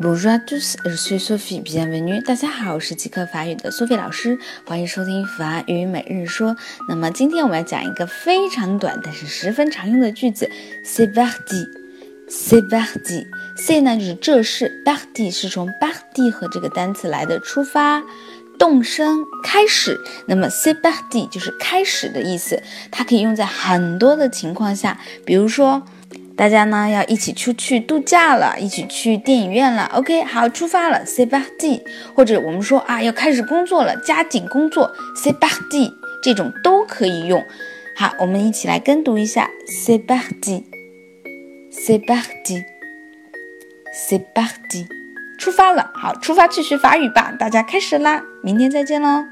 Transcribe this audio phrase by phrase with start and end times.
[0.00, 1.62] Bonjour à tous, je suis Sophie.
[1.62, 2.22] Bienvenue.
[2.24, 6.56] 大家好，我是极客法语的 Sophie 老师，欢迎收听法语每日说。
[6.88, 10.50] 那么今天我们要讲一个非常短但是十分常用的句子
[10.84, 11.66] ：C'est parti,
[12.28, 13.26] c'est parti.
[13.56, 18.02] c 呢就是这是，parti 是从 parti 和这个单词来的，出发，
[18.58, 19.98] 动身，开始。
[20.26, 25.82] 那么 c'est parti 就是开始的意思，它可以用在很多的情况下，比如说。
[26.38, 29.90] 大家呢要一起出去度假了，一起去电影院了。
[29.92, 31.82] OK，好，出发了，say party。
[32.14, 35.92] 或者我们说啊，要开始工作了，加紧工作，say party。
[36.22, 37.44] 这种都可以用。
[37.96, 44.86] 好，我们一起来跟读一下，say party，say party，say party。
[45.40, 47.34] 出发了，好，出发去学法语吧。
[47.36, 49.24] 大家开始啦，明天再见喽。